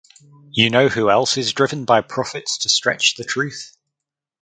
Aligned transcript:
You 0.49 0.71
know 0.71 0.87
who 0.89 1.11
else 1.11 1.37
is 1.37 1.53
driven 1.53 1.85
by 1.85 2.01
profits 2.01 2.57
to 2.57 2.69
stretch 2.69 3.17
the 3.17 3.23
truth? 3.23 3.77